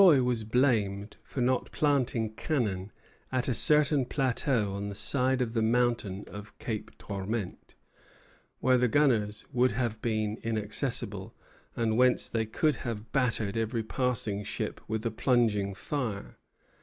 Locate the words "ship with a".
14.43-15.11